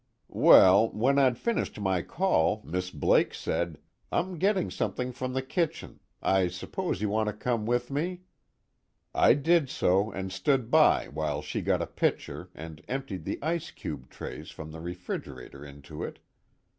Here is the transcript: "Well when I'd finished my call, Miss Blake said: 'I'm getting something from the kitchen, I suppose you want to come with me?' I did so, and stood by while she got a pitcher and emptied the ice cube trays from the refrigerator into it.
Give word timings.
"Well 0.33 0.89
when 0.89 1.19
I'd 1.19 1.37
finished 1.37 1.79
my 1.79 2.01
call, 2.01 2.63
Miss 2.65 2.89
Blake 2.89 3.35
said: 3.35 3.77
'I'm 4.11 4.39
getting 4.39 4.71
something 4.71 5.11
from 5.11 5.33
the 5.33 5.43
kitchen, 5.43 5.99
I 6.23 6.47
suppose 6.47 7.03
you 7.03 7.09
want 7.09 7.27
to 7.27 7.33
come 7.33 7.67
with 7.67 7.91
me?' 7.91 8.21
I 9.13 9.35
did 9.35 9.69
so, 9.69 10.11
and 10.11 10.31
stood 10.31 10.71
by 10.71 11.09
while 11.09 11.43
she 11.43 11.61
got 11.61 11.83
a 11.83 11.85
pitcher 11.85 12.49
and 12.55 12.81
emptied 12.87 13.25
the 13.25 13.37
ice 13.43 13.69
cube 13.69 14.09
trays 14.09 14.49
from 14.49 14.71
the 14.71 14.81
refrigerator 14.81 15.63
into 15.63 16.03
it. 16.03 16.17